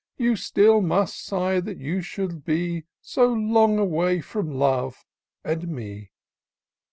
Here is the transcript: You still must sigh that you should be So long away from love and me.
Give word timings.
You 0.17 0.35
still 0.35 0.81
must 0.81 1.23
sigh 1.23 1.59
that 1.59 1.77
you 1.77 2.01
should 2.01 2.43
be 2.43 2.85
So 3.01 3.27
long 3.31 3.77
away 3.77 4.19
from 4.19 4.49
love 4.51 5.05
and 5.43 5.67
me. 5.67 6.09